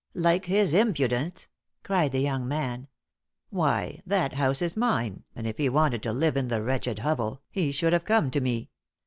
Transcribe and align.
"Like 0.15 0.45
his 0.47 0.73
impudence!" 0.73 1.47
cried 1.83 2.11
the 2.11 2.21
young 2.21 2.47
man. 2.47 2.87
"Why, 3.51 4.01
that 4.07 4.33
house 4.33 4.59
is 4.63 4.75
mine, 4.75 5.25
and 5.35 5.45
if 5.45 5.59
he 5.59 5.69
wanted 5.69 6.01
to 6.01 6.11
live 6.11 6.35
in 6.35 6.47
the 6.47 6.63
wretched 6.63 6.97
hovel, 6.97 7.43
he 7.51 7.71
should 7.71 7.93
have 7.93 8.05
come 8.05 8.31
to 8.31 8.41
me. 8.41 8.71